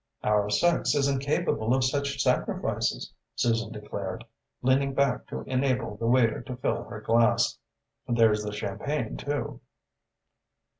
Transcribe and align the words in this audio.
"Our 0.23 0.49
sex 0.49 0.95
isn't 0.95 1.19
capable 1.19 1.75
of 1.75 1.83
such 1.83 2.19
sacrifices," 2.23 3.13
Susan 3.35 3.71
declared, 3.71 4.25
leaning 4.63 4.95
back 4.95 5.27
to 5.27 5.41
enable 5.41 5.95
the 5.95 6.07
waiter 6.07 6.41
to 6.41 6.55
fill 6.55 6.85
her 6.85 7.01
glass. 7.01 7.59
"There's 8.07 8.41
the 8.43 8.51
champagne, 8.51 9.15
too." 9.15 9.61